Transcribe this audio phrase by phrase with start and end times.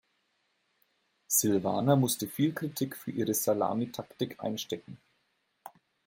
[1.27, 4.97] Silvana musste viel Kritik für ihre Salamitaktik einstecken.